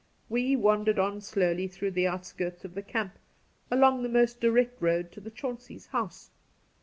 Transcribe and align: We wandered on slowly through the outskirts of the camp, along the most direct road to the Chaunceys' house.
We 0.29 0.55
wandered 0.55 0.97
on 0.97 1.21
slowly 1.21 1.67
through 1.67 1.91
the 1.91 2.07
outskirts 2.07 2.65
of 2.65 2.73
the 2.73 2.81
camp, 2.81 3.19
along 3.69 4.01
the 4.01 4.09
most 4.09 4.39
direct 4.41 4.81
road 4.81 5.11
to 5.11 5.21
the 5.21 5.29
Chaunceys' 5.29 5.85
house. 5.85 6.31